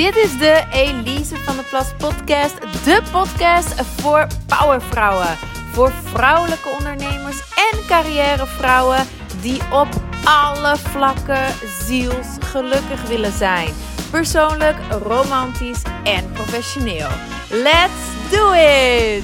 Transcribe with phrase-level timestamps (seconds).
[0.00, 2.60] Dit is de Elise van de Plas podcast.
[2.60, 5.36] De podcast voor powervrouwen.
[5.72, 7.40] Voor vrouwelijke ondernemers
[7.72, 9.06] en carrièrevrouwen
[9.40, 9.88] die op
[10.24, 11.54] alle vlakken
[11.86, 13.74] zielsgelukkig willen zijn.
[14.10, 17.08] Persoonlijk, romantisch en professioneel.
[17.50, 19.22] Let's do it!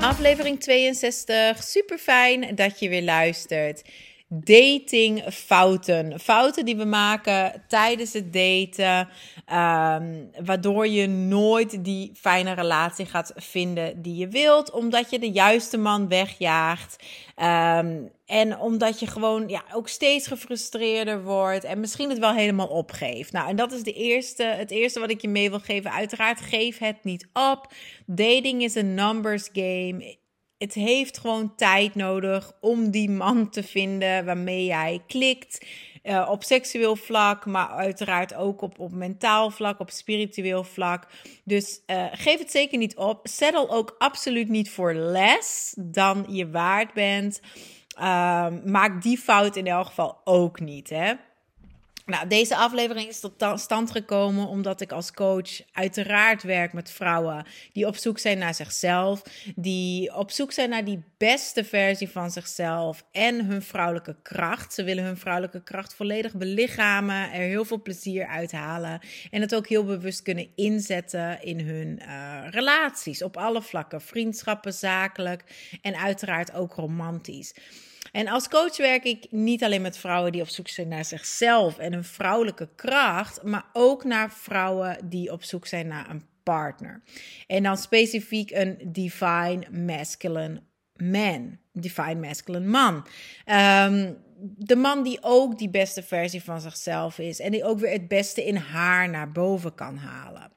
[0.00, 1.62] Aflevering 62.
[1.62, 3.82] Super fijn dat je weer luistert
[4.34, 6.20] datingfouten.
[6.20, 9.08] Fouten die we maken tijdens het daten,
[9.52, 15.30] um, waardoor je nooit die fijne relatie gaat vinden die je wilt, omdat je de
[15.30, 17.04] juiste man wegjaagt.
[17.42, 22.66] Um, en omdat je gewoon ja, ook steeds gefrustreerder wordt en misschien het wel helemaal
[22.66, 23.32] opgeeft.
[23.32, 25.92] Nou, en dat is de eerste, het eerste wat ik je mee wil geven.
[25.92, 27.72] Uiteraard, geef het niet op.
[28.06, 30.16] Dating is een numbers game
[30.64, 35.66] het heeft gewoon tijd nodig om die man te vinden waarmee jij klikt.
[36.02, 41.06] Uh, op seksueel vlak, maar uiteraard ook op, op mentaal vlak, op spiritueel vlak.
[41.44, 43.20] Dus uh, geef het zeker niet op.
[43.22, 47.40] Settle ook absoluut niet voor less dan je waard bent.
[47.98, 50.90] Uh, maak die fout in elk geval ook niet.
[50.90, 51.12] Hè?
[52.06, 57.46] Nou, deze aflevering is tot stand gekomen omdat ik als coach uiteraard werk met vrouwen
[57.72, 59.22] die op zoek zijn naar zichzelf,
[59.56, 64.74] die op zoek zijn naar die beste versie van zichzelf en hun vrouwelijke kracht.
[64.74, 69.66] Ze willen hun vrouwelijke kracht volledig belichamen, er heel veel plezier uithalen en het ook
[69.68, 75.44] heel bewust kunnen inzetten in hun uh, relaties op alle vlakken, vriendschappen, zakelijk
[75.82, 77.54] en uiteraard ook romantisch.
[78.14, 81.78] En als coach werk ik niet alleen met vrouwen die op zoek zijn naar zichzelf
[81.78, 87.02] en een vrouwelijke kracht, maar ook naar vrouwen die op zoek zijn naar een partner.
[87.46, 90.62] En dan specifiek een divine masculine
[90.96, 92.94] man, divine masculine man.
[92.94, 94.16] Um,
[94.56, 98.08] de man die ook die beste versie van zichzelf is en die ook weer het
[98.08, 100.53] beste in haar naar boven kan halen.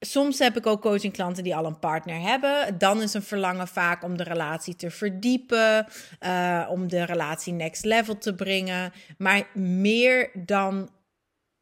[0.00, 2.78] Soms heb ik ook coachingklanten die al een partner hebben.
[2.78, 5.86] Dan is een verlangen vaak om de relatie te verdiepen,
[6.20, 8.92] uh, om de relatie next level te brengen.
[9.18, 10.90] Maar meer dan,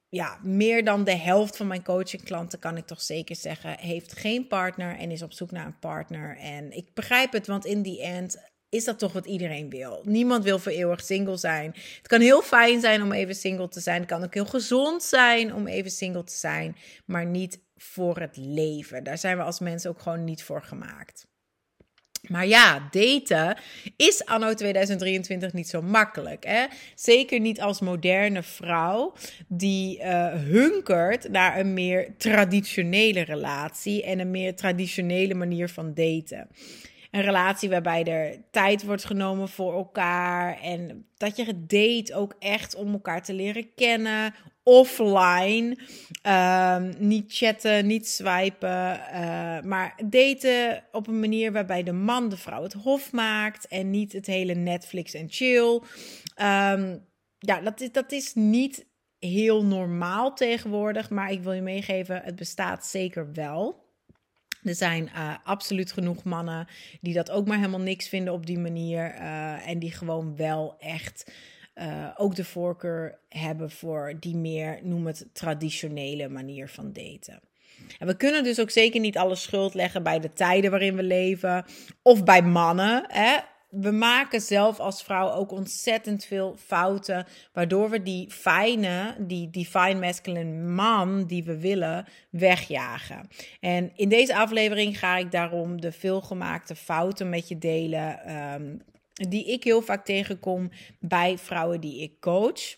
[0.08, 4.46] ja, meer dan de helft van mijn coachingklanten, kan ik toch zeker zeggen, heeft geen
[4.46, 6.36] partner en is op zoek naar een partner.
[6.36, 8.36] En ik begrijp het, want in die end
[8.68, 10.02] is dat toch wat iedereen wil.
[10.04, 11.74] Niemand wil voor eeuwig single zijn.
[11.96, 14.00] Het kan heel fijn zijn om even single te zijn.
[14.00, 18.36] Het kan ook heel gezond zijn om even single te zijn, maar niet voor het
[18.36, 19.04] leven.
[19.04, 21.26] Daar zijn we als mensen ook gewoon niet voor gemaakt.
[22.28, 23.56] Maar ja, daten
[23.96, 26.44] is anno 2023 niet zo makkelijk.
[26.44, 26.66] Hè?
[26.94, 29.12] Zeker niet als moderne vrouw
[29.48, 36.48] die uh, hunkert naar een meer traditionele relatie en een meer traditionele manier van daten.
[37.10, 42.74] Een relatie waarbij er tijd wordt genomen voor elkaar en dat je date ook echt
[42.74, 44.34] om elkaar te leren kennen,
[44.68, 45.76] offline.
[46.22, 52.36] Um, niet chatten, niet swipen, uh, maar daten op een manier waarbij de man de
[52.36, 55.80] vrouw het hof maakt en niet het hele Netflix en chill.
[56.40, 57.04] Um,
[57.38, 58.86] ja, dat is, dat is niet
[59.18, 63.84] heel normaal tegenwoordig, maar ik wil je meegeven, het bestaat zeker wel.
[64.62, 66.66] Er zijn uh, absoluut genoeg mannen
[67.00, 69.14] die dat ook maar helemaal niks vinden op die manier.
[69.14, 71.32] Uh, en die gewoon wel echt
[71.78, 77.40] uh, ook de voorkeur hebben voor die meer, noem het, traditionele manier van daten.
[77.98, 81.02] En we kunnen dus ook zeker niet alle schuld leggen bij de tijden waarin we
[81.02, 81.64] leven
[82.02, 83.04] of bij mannen.
[83.08, 83.36] Hè?
[83.80, 90.00] we maken zelf als vrouw ook ontzettend veel fouten, waardoor we die fijne, die divine
[90.00, 93.28] masculine man die we willen, wegjagen.
[93.60, 98.82] En in deze aflevering ga ik daarom de veelgemaakte fouten met je delen, um,
[99.16, 102.76] die ik heel vaak tegenkom bij vrouwen die ik coach.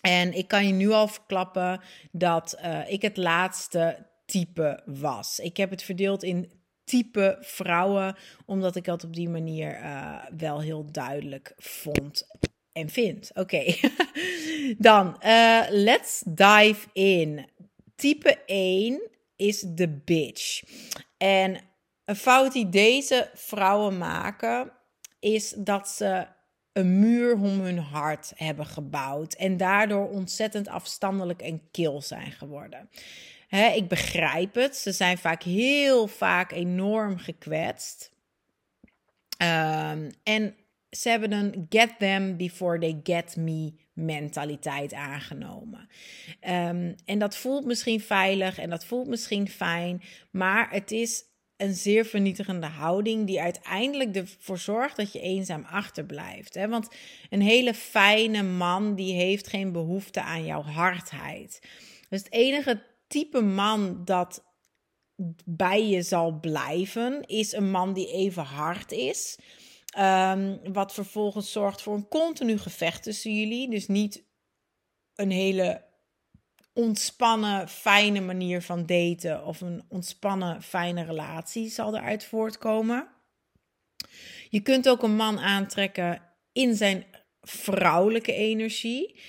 [0.00, 1.80] En ik kan je nu al verklappen
[2.12, 5.38] dat uh, ik het laatste type was.
[5.38, 6.50] Ik heb het verdeeld in
[6.84, 8.16] type vrouwen,
[8.46, 12.26] omdat ik dat op die manier uh, wel heel duidelijk vond
[12.72, 13.30] en vind.
[13.34, 13.64] Oké,
[14.78, 17.48] dan uh, let's dive in.
[17.94, 20.62] Type 1 is de bitch.
[21.16, 21.60] En
[22.04, 24.72] een fout die deze vrouwen maken,
[25.18, 26.26] is dat ze
[26.72, 32.88] een muur om hun hart hebben gebouwd en daardoor ontzettend afstandelijk en kil zijn geworden
[33.50, 34.76] ik begrijp het.
[34.76, 38.14] Ze zijn vaak heel vaak enorm gekwetst.
[39.42, 40.54] Um, en
[40.90, 45.88] ze hebben een get them before they get me mentaliteit aangenomen.
[46.48, 51.24] Um, en dat voelt misschien veilig en dat voelt misschien fijn, maar het is
[51.56, 56.54] een zeer vernietigende houding die uiteindelijk ervoor zorgt dat je eenzaam achterblijft.
[56.54, 56.68] Hè?
[56.68, 56.88] Want
[57.30, 61.60] een hele fijne man die heeft geen behoefte aan jouw hardheid.
[62.08, 64.44] Dus het enige type man dat
[65.44, 69.38] bij je zal blijven is een man die even hard is.
[69.98, 73.70] Um, wat vervolgens zorgt voor een continu gevecht tussen jullie.
[73.70, 74.24] Dus niet
[75.14, 75.84] een hele
[76.76, 83.08] ontspannen, fijne manier van daten of een ontspannen, fijne relatie zal eruit voortkomen.
[84.48, 87.04] Je kunt ook een man aantrekken in zijn
[87.40, 89.20] vrouwelijke energie.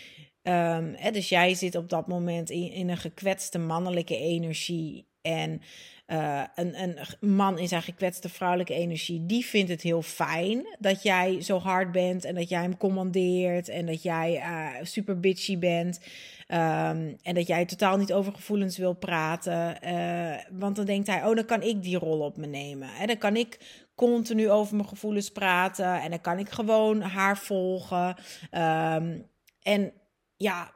[0.43, 5.07] Um, hè, dus jij zit op dat moment in, in een gekwetste mannelijke energie.
[5.21, 5.61] En
[6.07, 6.97] uh, een, een
[7.35, 11.91] man in zijn gekwetste vrouwelijke energie, die vindt het heel fijn dat jij zo hard
[11.91, 15.99] bent en dat jij hem commandeert en dat jij uh, super bitchy bent.
[16.47, 19.77] Um, en dat jij totaal niet over gevoelens wil praten.
[19.83, 22.89] Uh, want dan denkt hij, oh, dan kan ik die rol op me nemen.
[22.99, 23.59] En dan kan ik
[23.95, 28.15] continu over mijn gevoelens praten en dan kan ik gewoon haar volgen.
[28.51, 29.25] Um,
[29.61, 29.93] en
[30.35, 30.71] ja,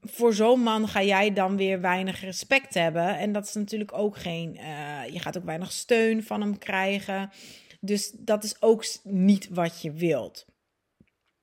[0.00, 3.18] voor zo'n man ga jij dan weer weinig respect hebben.
[3.18, 4.56] En dat is natuurlijk ook geen.
[4.60, 7.30] Uh, je gaat ook weinig steun van hem krijgen.
[7.80, 10.46] Dus dat is ook niet wat je wilt.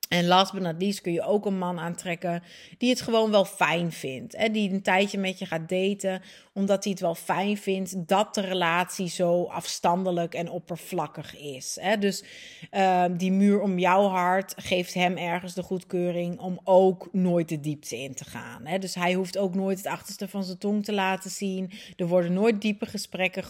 [0.09, 2.43] En last but not least kun je ook een man aantrekken
[2.77, 4.37] die het gewoon wel fijn vindt.
[4.37, 4.49] Hè?
[4.49, 6.21] Die een tijdje met je gaat daten,
[6.53, 11.77] omdat hij het wel fijn vindt dat de relatie zo afstandelijk en oppervlakkig is.
[11.81, 11.97] Hè?
[11.97, 12.23] Dus
[12.71, 17.59] uh, die muur om jouw hart geeft hem ergens de goedkeuring om ook nooit de
[17.59, 18.65] diepte in te gaan.
[18.65, 18.79] Hè?
[18.79, 21.71] Dus hij hoeft ook nooit het achterste van zijn tong te laten zien.
[21.95, 23.43] Er worden nooit diepe gesprekken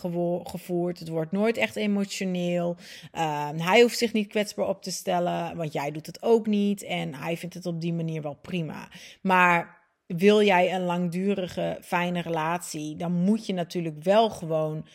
[0.44, 1.00] gevoerd.
[1.00, 2.76] Het wordt nooit echt emotioneel.
[3.16, 6.84] Uh, hij hoeft zich niet kwetsbaar op te stellen, want jij doet het ook niet.
[6.84, 8.90] En hij vindt het op die manier wel prima.
[9.22, 14.86] Maar wil jij een langdurige, fijne relatie, dan moet je natuurlijk wel gewoon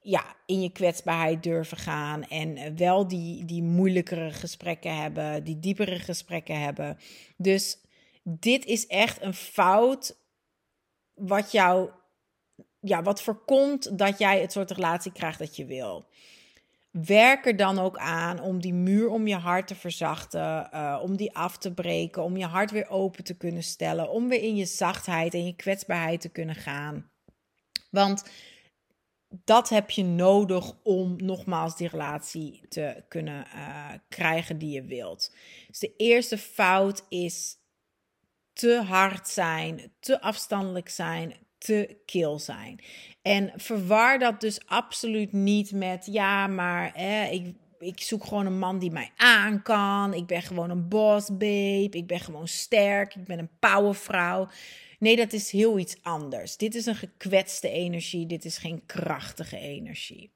[0.00, 2.24] ja, in je kwetsbaarheid durven gaan.
[2.24, 6.98] En wel die, die moeilijkere gesprekken hebben, die diepere gesprekken hebben.
[7.36, 7.78] Dus
[8.22, 10.16] dit is echt een fout
[11.14, 11.90] wat jou,
[12.80, 16.08] ja, wat voorkomt dat jij het soort relatie krijgt dat je wil.
[16.90, 21.16] Werk er dan ook aan om die muur om je hart te verzachten, uh, om
[21.16, 24.56] die af te breken, om je hart weer open te kunnen stellen, om weer in
[24.56, 27.10] je zachtheid en je kwetsbaarheid te kunnen gaan.
[27.90, 28.24] Want
[29.44, 35.34] dat heb je nodig om nogmaals die relatie te kunnen uh, krijgen die je wilt.
[35.68, 37.56] Dus de eerste fout is
[38.52, 42.80] te hard zijn, te afstandelijk zijn, te kil zijn.
[43.22, 47.00] En verwar dat dus absoluut niet met, ja, maar
[47.32, 50.14] ik, ik zoek gewoon een man die mij aan kan.
[50.14, 51.88] Ik ben gewoon een boss babe.
[51.90, 53.14] Ik ben gewoon sterk.
[53.14, 54.48] Ik ben een powervrouw.
[54.98, 56.56] Nee, dat is heel iets anders.
[56.56, 58.26] Dit is een gekwetste energie.
[58.26, 60.32] Dit is geen krachtige energie.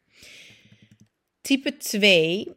[1.41, 2.57] Type 2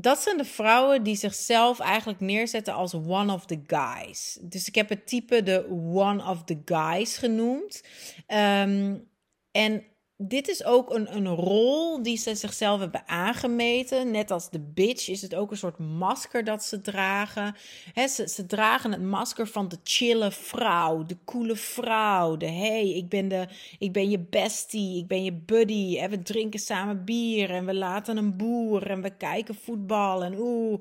[0.00, 4.38] dat zijn de vrouwen die zichzelf eigenlijk neerzetten als one of the guys.
[4.42, 7.82] Dus ik heb het type de one of the guys genoemd.
[8.26, 9.08] Um,
[9.50, 9.84] en
[10.20, 14.10] dit is ook een, een rol die ze zichzelf hebben aangemeten.
[14.10, 17.56] Net als de bitch is het ook een soort masker dat ze dragen.
[17.94, 22.36] ze, ze dragen het masker van de chille vrouw, de coole vrouw.
[22.36, 23.48] De hey, ik ben, de,
[23.78, 25.98] ik ben je bestie, ik ben je buddy.
[25.98, 30.34] En we drinken samen bier en we laten een boer en we kijken voetbal en
[30.38, 30.80] oeh.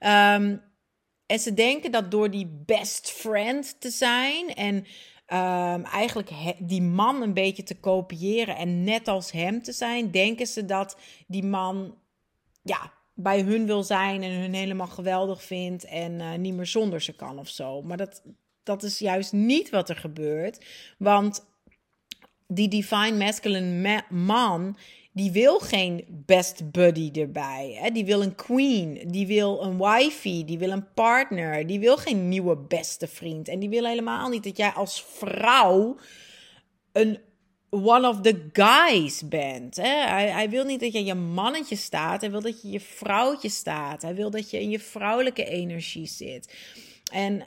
[0.00, 0.62] Um,
[1.26, 4.86] en ze denken dat door die best friend te zijn en
[5.32, 10.46] um, eigenlijk die man een beetje te kopiëren en net als hem te zijn, denken
[10.46, 11.94] ze dat die man
[12.62, 17.00] ja, bij hun wil zijn en hun helemaal geweldig vindt en uh, niet meer zonder
[17.00, 17.82] ze kan of zo.
[17.82, 18.22] Maar dat,
[18.62, 20.64] dat is juist niet wat er gebeurt,
[20.98, 21.46] want
[22.46, 24.76] die divine masculine man
[25.16, 27.78] die wil geen best buddy erbij.
[27.80, 27.90] Hè?
[27.90, 32.28] Die wil een queen, die wil een wifey, die wil een partner, die wil geen
[32.28, 33.48] nieuwe beste vriend.
[33.48, 35.96] En die wil helemaal niet dat jij als vrouw
[36.92, 37.18] een
[37.70, 39.76] one of the guys bent.
[39.76, 40.06] Hè?
[40.06, 43.48] Hij, hij wil niet dat je je mannetje staat, hij wil dat je je vrouwtje
[43.48, 44.02] staat.
[44.02, 46.54] Hij wil dat je in je vrouwelijke energie zit.
[47.12, 47.46] En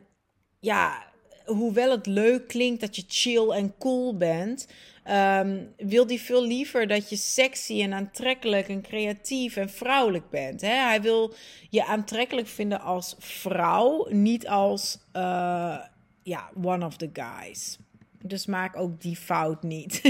[0.59, 1.03] ja,
[1.45, 4.67] hoewel het leuk klinkt dat je chill en cool bent,
[5.11, 10.61] um, wil hij veel liever dat je sexy en aantrekkelijk en creatief en vrouwelijk bent.
[10.61, 10.73] Hè?
[10.73, 11.33] Hij wil
[11.69, 15.77] je aantrekkelijk vinden als vrouw, niet als uh,
[16.23, 17.77] ja, one of the guys.
[18.21, 20.01] Dus maak ook die fout niet.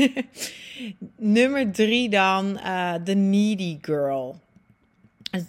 [1.18, 4.40] Nummer drie dan, uh, the needy girl.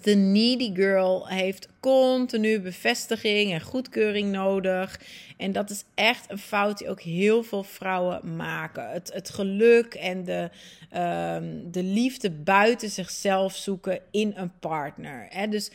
[0.02, 5.00] De needy girl heeft continu bevestiging en goedkeuring nodig.
[5.36, 8.90] En dat is echt een fout die ook heel veel vrouwen maken.
[8.90, 10.50] Het, het geluk en de,
[10.90, 15.26] ehm, de liefde buiten zichzelf zoeken in een partner.
[15.28, 15.48] Hè?
[15.48, 15.70] Dus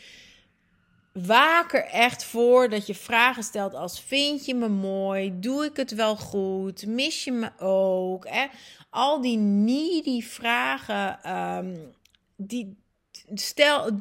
[1.12, 5.40] waak er echt voor dat je vragen stelt als: Vind je me mooi?
[5.40, 6.86] Doe ik het wel goed?
[6.86, 8.28] Mis je me ook?
[8.28, 8.46] Hè?
[8.90, 11.76] Al die needy vragen, ehm,
[12.36, 12.76] die,
[13.34, 13.98] stel,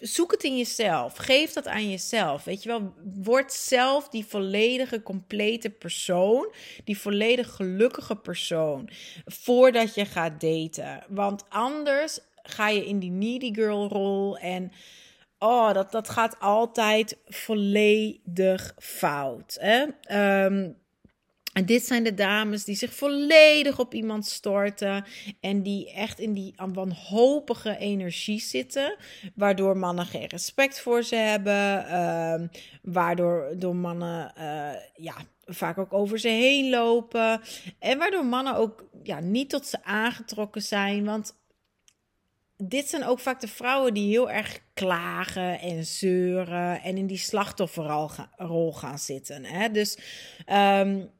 [0.00, 1.16] zoek het in jezelf.
[1.16, 2.44] Geef dat aan jezelf.
[2.44, 6.52] Weet je wel, word zelf die volledige, complete persoon.
[6.84, 8.88] Die volledig gelukkige persoon.
[9.24, 11.04] Voordat je gaat daten.
[11.08, 14.72] Want anders ga je in die needy girl rol en
[15.38, 19.56] oh, dat, dat gaat altijd volledig fout.
[19.60, 19.84] Hè?
[20.02, 20.70] Ehm,
[21.54, 25.04] en dit zijn de dames die zich volledig op iemand storten
[25.40, 28.96] en die echt in die wanhopige energie zitten,
[29.34, 32.46] waardoor mannen geen respect voor ze hebben, ehm,
[32.82, 37.40] waardoor door mannen uh, ja, vaak ook over ze heen lopen
[37.78, 41.34] en waardoor mannen ook ja, niet tot ze aangetrokken zijn, want
[42.56, 47.18] dit zijn ook vaak de vrouwen die heel erg klagen en zeuren en in die
[47.18, 49.44] slachtofferrol gaan zitten.
[49.44, 49.70] Hè?
[49.70, 49.98] Dus
[50.52, 51.10] um,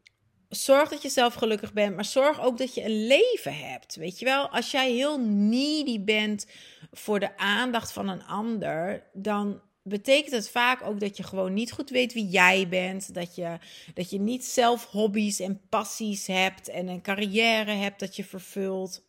[0.54, 3.96] zorg dat je zelf gelukkig bent, maar zorg ook dat je een leven hebt.
[3.96, 6.46] Weet je wel, als jij heel needy bent
[6.92, 11.72] voor de aandacht van een ander, dan betekent het vaak ook dat je gewoon niet
[11.72, 13.14] goed weet wie jij bent.
[13.14, 13.58] Dat je,
[13.94, 19.02] dat je niet zelf hobby's en passies hebt en een carrière hebt dat je vervult.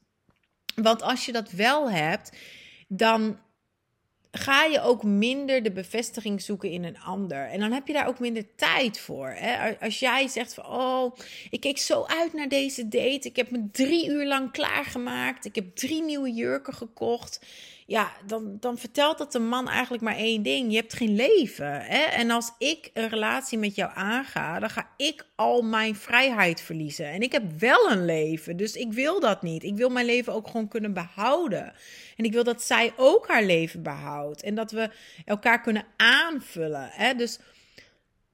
[0.75, 2.37] Want als je dat wel hebt,
[2.87, 3.39] dan
[4.37, 7.49] ga je ook minder de bevestiging zoeken in een ander.
[7.49, 9.33] En dan heb je daar ook minder tijd voor.
[9.35, 9.79] Hè?
[9.79, 11.15] Als jij zegt van, oh,
[11.49, 13.27] ik keek zo uit naar deze date.
[13.27, 15.45] Ik heb me drie uur lang klaargemaakt.
[15.45, 17.39] Ik heb drie nieuwe jurken gekocht
[17.87, 20.71] ja, dan, dan vertelt dat de man eigenlijk maar één ding.
[20.71, 21.81] Je hebt geen leven.
[21.81, 22.01] Hè?
[22.01, 27.05] En als ik een relatie met jou aanga, dan ga ik al mijn vrijheid verliezen.
[27.05, 29.63] En ik heb wel een leven, dus ik wil dat niet.
[29.63, 31.73] Ik wil mijn leven ook gewoon kunnen behouden.
[32.17, 34.43] En ik wil dat zij ook haar leven behoudt.
[34.43, 34.89] En dat we
[35.25, 36.89] elkaar kunnen aanvullen.
[36.91, 37.13] Hè?
[37.13, 37.39] Dus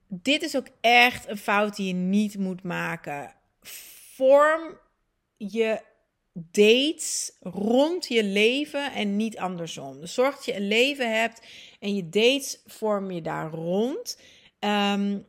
[0.07, 3.33] dit is ook echt een fout die je niet moet maken.
[4.15, 4.79] Vorm
[5.37, 5.81] je
[6.33, 9.99] dates rond je leven en niet andersom.
[9.99, 11.47] Dus zorg dat je een leven hebt
[11.79, 14.19] en je dates vorm je daar rond.
[14.59, 15.19] Ehm,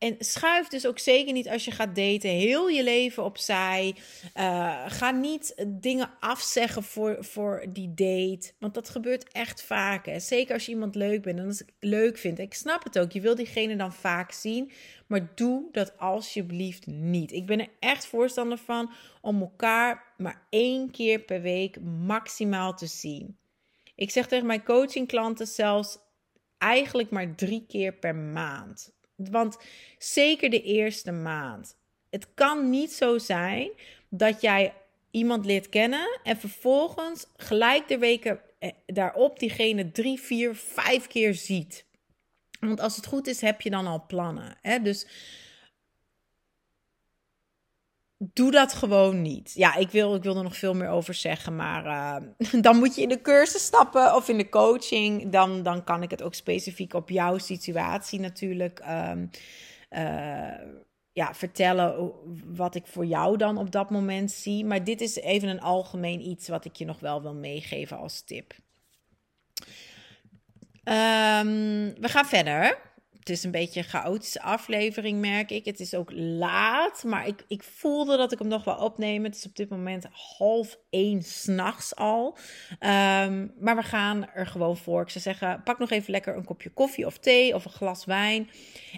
[0.00, 3.94] en schuif dus ook zeker niet als je gaat daten heel je leven opzij.
[4.36, 8.52] Uh, ga niet dingen afzeggen voor, voor die date.
[8.58, 10.10] Want dat gebeurt echt vaak.
[10.16, 12.38] Zeker als je iemand leuk bent en als ik leuk vind.
[12.38, 13.12] Ik snap het ook.
[13.12, 14.70] Je wil diegene dan vaak zien.
[15.06, 17.32] Maar doe dat alsjeblieft niet.
[17.32, 22.86] Ik ben er echt voorstander van om elkaar maar één keer per week maximaal te
[22.86, 23.38] zien.
[23.94, 25.98] Ik zeg tegen mijn coachingklanten zelfs
[26.58, 28.98] eigenlijk maar drie keer per maand.
[29.30, 29.56] Want
[29.98, 31.76] zeker de eerste maand.
[32.10, 33.70] Het kan niet zo zijn
[34.08, 34.72] dat jij
[35.10, 41.34] iemand leert kennen en vervolgens gelijk de weken eh, daarop diegene drie, vier, vijf keer
[41.34, 41.84] ziet.
[42.60, 44.56] Want als het goed is, heb je dan al plannen.
[44.62, 44.82] Hè?
[44.82, 45.06] Dus
[48.22, 49.52] doe dat gewoon niet.
[49.54, 52.94] Ja, ik wil, ik wil er nog veel meer over zeggen, maar uh, dan moet
[52.94, 55.30] je in de cursus stappen of in de coaching.
[55.30, 59.30] Dan, dan kan ik het ook specifiek op jouw situatie natuurlijk um,
[59.90, 60.52] uh,
[61.12, 62.12] ja, vertellen
[62.46, 64.64] wat ik voor jou dan op dat moment zie.
[64.64, 68.20] Maar dit is even een algemeen iets wat ik je nog wel wil meegeven als
[68.20, 68.54] tip.
[70.84, 72.78] Um, we gaan verder
[73.20, 75.64] het is een beetje een chaotische aflevering, merk ik.
[75.64, 79.30] Het is ook laat, maar ik, ik voelde dat ik hem nog wel opnemen.
[79.30, 80.06] Het is op dit moment
[80.38, 82.36] half één s'nachts al.
[82.78, 85.02] Ehm, maar we gaan er gewoon voor.
[85.02, 88.04] Ik zou zeggen, pak nog even lekker een kopje koffie of thee of een glas
[88.04, 88.50] wijn.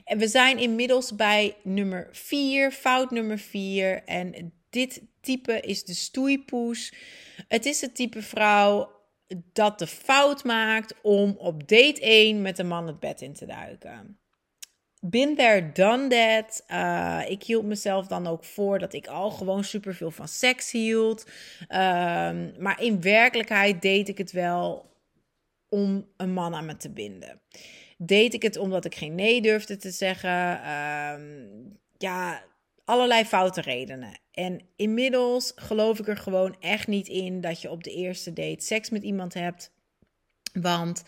[0.05, 4.05] En we zijn inmiddels bij nummer vier, fout nummer vier.
[4.05, 6.93] En dit type is de stoeipoes.
[7.49, 9.01] Het is het type vrouw
[9.53, 13.47] dat de fout maakt om op date 1 met een man het bed in te
[13.47, 14.17] duiken.
[15.05, 16.65] Been there, done that.
[16.71, 21.27] Uh, ik hield mezelf dan ook voor dat ik al gewoon superveel van seks hield.
[21.61, 24.91] Um, maar in werkelijkheid deed ik het wel
[25.69, 27.41] om een man aan me te binden.
[27.99, 30.71] Deed ik het omdat ik geen nee durfde te zeggen.
[30.71, 32.43] Um, ja,
[32.85, 34.21] allerlei foute redenen.
[34.31, 38.65] En inmiddels geloof ik er gewoon echt niet in dat je op de eerste date
[38.65, 39.73] seks met iemand hebt.
[40.53, 41.03] Want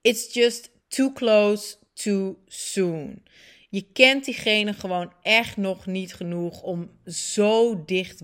[0.00, 3.22] it's just too close too soon.
[3.70, 8.22] Je kent diegene gewoon echt nog niet genoeg om zo dicht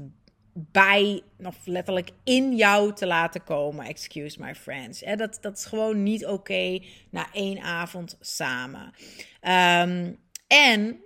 [0.55, 3.87] bij, of letterlijk in jou te laten komen.
[3.87, 5.01] Excuse my friends.
[5.01, 6.79] dat, dat is gewoon niet oké
[7.11, 8.93] na één avond samen.
[9.41, 10.13] Ehm,
[10.47, 11.04] en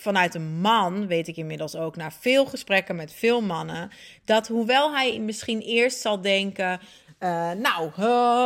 [0.00, 3.90] vanuit een man weet ik inmiddels ook na veel gesprekken met veel mannen
[4.24, 6.80] dat hoewel hij misschien eerst zal denken
[7.20, 7.90] uh, nou,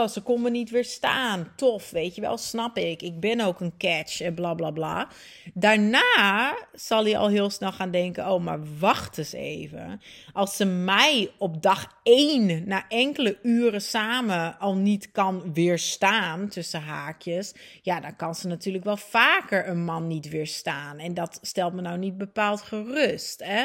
[0.09, 1.53] ze kon me niet weerstaan.
[1.57, 3.03] Tof, weet je wel, snap ik.
[3.03, 5.09] Ik ben ook een catch en bla bla bla.
[5.55, 10.01] Daarna zal hij al heel snel gaan denken: oh, maar wacht eens even.
[10.33, 16.83] Als ze mij op dag één, na enkele uren samen, al niet kan weerstaan, tussen
[16.83, 17.55] haakjes.
[17.83, 20.99] Ja, dan kan ze natuurlijk wel vaker een man niet weerstaan.
[20.99, 23.43] En dat stelt me nou niet bepaald gerust.
[23.45, 23.63] Hè?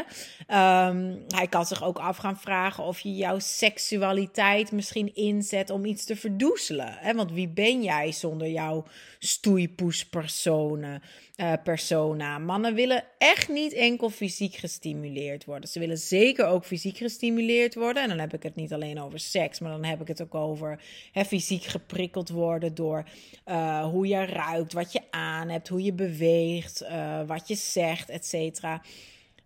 [0.87, 5.85] Um, hij kan zich ook af gaan vragen of je jouw seksualiteit misschien inzet om
[5.85, 6.93] iets te verdoezelen.
[6.99, 7.13] Hè?
[7.13, 8.85] Want wie ben jij zonder jouw
[9.19, 11.01] stoeipoespersonen,
[11.37, 12.37] uh, persona?
[12.37, 15.69] Mannen willen echt niet enkel fysiek gestimuleerd worden.
[15.69, 18.03] Ze willen zeker ook fysiek gestimuleerd worden.
[18.03, 20.35] En dan heb ik het niet alleen over seks, maar dan heb ik het ook
[20.35, 23.03] over hè, fysiek geprikkeld worden door
[23.45, 28.09] uh, hoe je ruikt, wat je aan hebt, hoe je beweegt, uh, wat je zegt,
[28.09, 28.81] et cetera.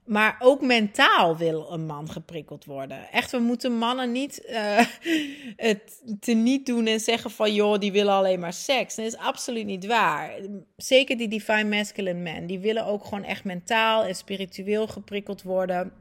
[0.06, 3.12] Maar ook mentaal wil een man geprikkeld worden.
[3.12, 4.86] Echt, we moeten mannen niet uh,
[5.70, 8.96] het te niet doen en zeggen van joh, die willen alleen maar seks.
[8.96, 10.32] Dat is absoluut niet waar.
[10.76, 15.92] Zeker die divine masculine men, die willen ook gewoon echt mentaal en spiritueel geprikkeld worden.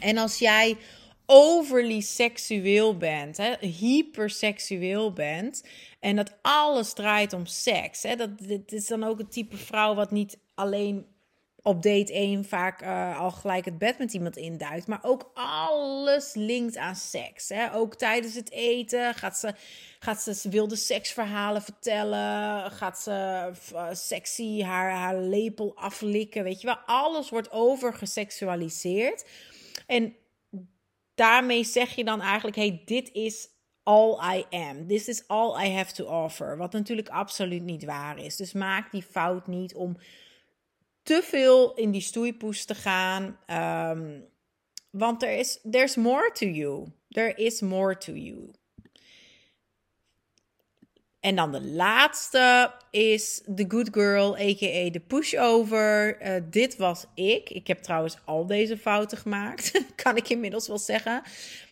[0.00, 0.76] En als jij
[1.26, 5.64] overly seksueel bent, hè, hyperseksueel bent
[6.00, 9.94] en dat alles draait om seks, hè, dat dit is dan ook het type vrouw
[9.94, 11.06] wat niet alleen
[11.68, 14.86] op date 1 vaak uh, al gelijk het bed met iemand induikt.
[14.86, 17.48] Maar ook alles linkt aan seks.
[17.48, 17.74] Hè?
[17.74, 19.54] Ook tijdens het eten gaat ze,
[19.98, 22.70] gaat ze wilde seksverhalen vertellen.
[22.70, 26.44] Gaat ze uh, sexy haar, haar lepel aflikken.
[26.44, 29.26] Weet je wel, alles wordt overgeseksualiseerd.
[29.86, 30.16] En
[31.14, 33.48] daarmee zeg je dan eigenlijk: hey, dit is
[33.82, 34.86] all I am.
[34.86, 36.56] This is all I have to offer.
[36.56, 38.36] Wat natuurlijk absoluut niet waar is.
[38.36, 39.96] Dus maak die fout niet om
[41.08, 43.38] te veel in die stoeipoes te gaan.
[43.90, 44.24] Um,
[44.90, 46.92] want er is, there's more to you.
[47.08, 48.50] There is more to you.
[51.20, 54.90] En dan de laatste is The Good Girl, a.k.a.
[54.90, 56.22] de pushover.
[56.22, 57.50] Uh, dit was ik.
[57.50, 61.22] Ik heb trouwens al deze fouten gemaakt, kan ik inmiddels wel zeggen.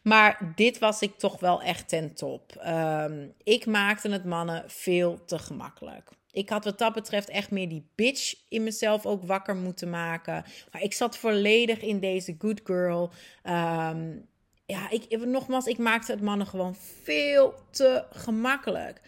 [0.02, 2.66] Maar dit was ik toch wel echt ten top.
[2.66, 6.10] Um, ik maakte het mannen veel te gemakkelijk.
[6.36, 10.44] Ik had wat dat betreft echt meer die bitch in mezelf ook wakker moeten maken.
[10.72, 13.10] Maar ik zat volledig in deze good girl.
[13.44, 14.28] Um,
[14.66, 19.00] ja, ik, nogmaals, ik maakte het mannen gewoon veel te gemakkelijk.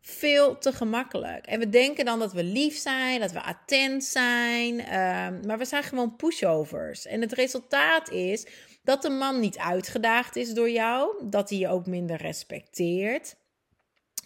[0.00, 1.46] Veel te gemakkelijk.
[1.46, 4.74] En we denken dan dat we lief zijn, dat we attent zijn.
[4.78, 7.06] Um, maar we zijn gewoon pushovers.
[7.06, 8.46] En het resultaat is
[8.82, 11.28] dat de man niet uitgedaagd is door jou.
[11.28, 13.36] Dat hij je ook minder respecteert.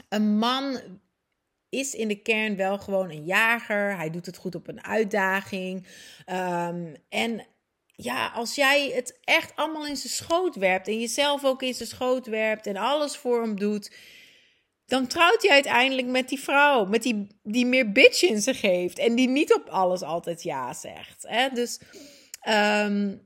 [0.08, 0.80] Een man
[1.76, 3.96] is in de kern wel gewoon een jager.
[3.96, 5.86] Hij doet het goed op een uitdaging.
[6.26, 7.46] Um, en
[7.86, 11.88] ja, als jij het echt allemaal in zijn schoot werpt en jezelf ook in zijn
[11.88, 13.90] schoot werpt en alles voor hem doet,
[14.86, 18.98] dan trouwt hij uiteindelijk met die vrouw, met die, die meer bitch in zich geeft
[18.98, 21.24] en die niet op alles altijd ja zegt.
[21.28, 21.48] Hè?
[21.48, 21.80] Dus
[22.48, 23.25] um,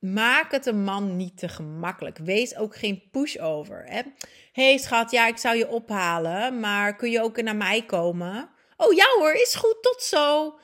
[0.00, 2.18] maak het een man niet te gemakkelijk.
[2.18, 4.04] Wees ook geen pushover.
[4.52, 8.50] Hey schat, ja, ik zou je ophalen, maar kun je ook naar mij komen?
[8.76, 10.58] Oh ja hoor, is goed, tot zo.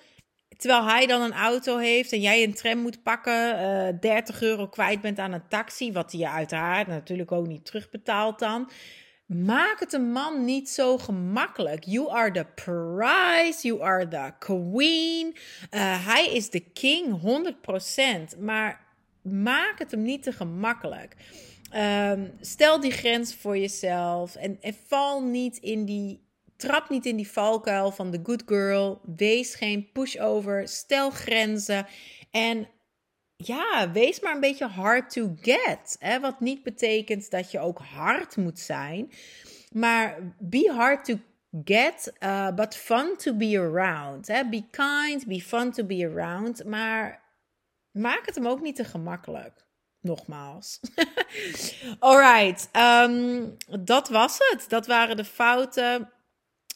[0.57, 4.43] Terwijl hij dan een auto heeft en jij een tram moet pakken, uh, eh, 30
[4.43, 8.71] euro kwijt bent aan een taxi, wat hij je uiteraard natuurlijk ook niet terugbetaalt dan.
[9.27, 11.85] Maak het een man niet zo gemakkelijk.
[11.85, 15.37] You are the prize, you are the queen.
[15.71, 17.21] Uh, hij is de king,
[18.35, 18.39] 100%.
[18.39, 18.86] Maar
[19.27, 21.17] maak het hem niet te gemakkelijk.
[21.75, 26.25] Um, stel die grens voor jezelf en, en val niet in die.
[26.57, 29.01] Trap niet in die valkuil van de good girl.
[29.17, 30.69] Wees geen pushover.
[30.69, 31.87] Stel grenzen.
[32.31, 32.69] En
[33.37, 35.97] ja, wees maar een beetje hard to get.
[35.99, 36.21] Hè?
[36.21, 39.13] Wat niet betekent dat je ook hard moet zijn.
[39.73, 41.19] Maar be hard to
[41.65, 44.27] get, uh, but fun to be around.
[44.27, 46.65] Be kind, be fun to be around.
[46.65, 47.23] Maar
[47.97, 49.65] maak het hem ook niet te gemakkelijk.
[50.01, 50.81] Nogmaals.
[51.99, 54.65] Alright, um, dat was het.
[54.69, 56.11] Dat waren de fouten.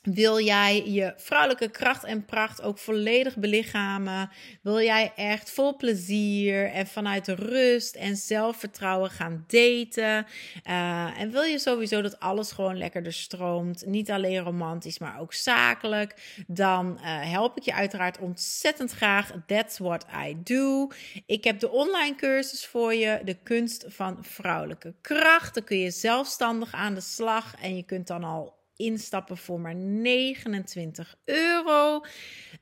[0.03, 4.31] Wil jij je vrouwelijke kracht en pracht ook volledig belichamen?
[4.63, 10.27] Wil jij echt vol plezier en vanuit rust en zelfvertrouwen gaan daten?
[10.69, 13.87] Uh, en wil je sowieso dat alles gewoon lekkerder stroomt?
[13.87, 16.43] Niet alleen romantisch, maar ook zakelijk?
[16.47, 19.33] Dan uh, help ik je uiteraard ontzettend graag.
[19.47, 20.89] That's what I do.
[21.27, 25.55] Ik heb de online cursus voor je, de kunst van vrouwelijke kracht.
[25.55, 29.75] Dan kun je zelfstandig aan de slag en je kunt dan al instappen voor maar
[29.75, 32.05] 29 euro.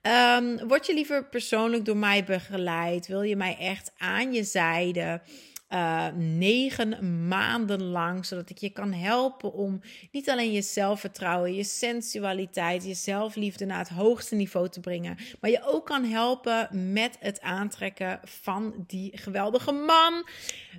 [0.03, 3.07] Um, word je liever persoonlijk door mij begeleid?
[3.07, 5.21] Wil je mij echt aan je zijde?
[5.69, 9.81] Uh, negen maanden lang, zodat ik je kan helpen om
[10.13, 15.51] niet alleen je zelfvertrouwen, je sensualiteit, je zelfliefde naar het hoogste niveau te brengen, maar
[15.51, 20.29] je ook kan helpen met het aantrekken van die geweldige man.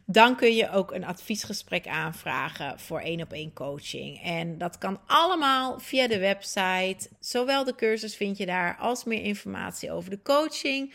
[0.05, 4.21] Dan kun je ook een adviesgesprek aanvragen voor één op één coaching.
[4.23, 7.09] En dat kan allemaal via de website.
[7.19, 10.93] Zowel de cursus vind je daar als meer informatie over de coaching.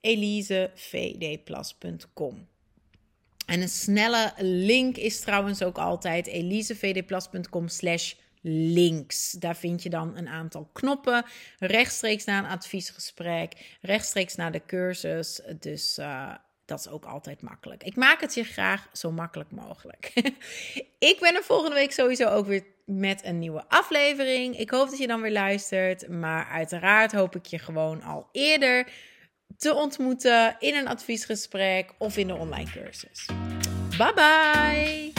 [0.01, 2.47] elisevdplas.com.
[3.45, 9.31] En een snelle link is trouwens ook altijd elisevdplas.com slash links.
[9.31, 11.25] Daar vind je dan een aantal knoppen.
[11.57, 15.41] Rechtstreeks naar een adviesgesprek, rechtstreeks naar de cursus.
[15.59, 16.35] Dus uh,
[16.69, 17.83] dat is ook altijd makkelijk.
[17.83, 20.13] Ik maak het je graag zo makkelijk mogelijk.
[21.11, 24.57] ik ben er volgende week sowieso ook weer met een nieuwe aflevering.
[24.59, 26.07] Ik hoop dat je dan weer luistert.
[26.07, 28.87] Maar uiteraard hoop ik je gewoon al eerder
[29.57, 33.25] te ontmoeten in een adviesgesprek of in de online cursus.
[33.97, 35.18] Bye bye!